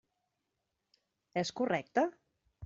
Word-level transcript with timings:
És 1.43 1.53
correcte? 1.61 2.09